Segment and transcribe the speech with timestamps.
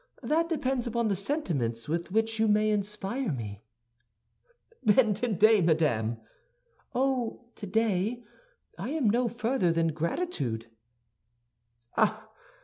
[0.23, 3.61] That depends upon the sentiments with which you may inspire me."
[4.81, 6.17] "Then today, madame—"
[6.95, 8.23] "Oh, today,
[8.79, 10.65] I am no further than gratitude."
[11.95, 12.31] "Ah!